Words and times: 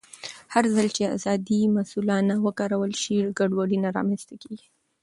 هرځل 0.53 0.87
چې 0.95 1.11
ازادي 1.15 1.61
مسؤلانه 1.77 2.35
وکارول 2.45 2.91
شي، 3.01 3.15
ګډوډي 3.37 3.77
نه 3.83 3.89
رامنځته 3.97 4.35
کېږي. 4.43 4.67